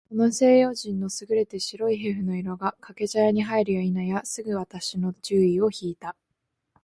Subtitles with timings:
[0.09, 6.15] その西洋人の優れて白い皮膚の色が、掛茶屋へ入るや否いなや、すぐ私の注意を惹（ひ）いた。